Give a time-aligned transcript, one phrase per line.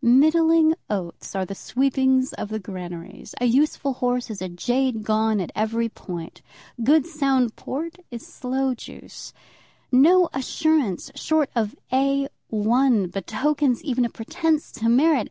[0.00, 3.34] Middling oats are the sweepings of the granaries.
[3.40, 6.40] A useful horse is a jade gone at every point.
[6.84, 9.32] Good sound port is sloe juice.
[9.90, 15.26] No assurance short of A 1 betokens even a pretence to merit.